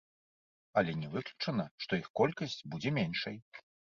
[0.81, 3.37] Але не выключана, што іх колькасць будзе меншай.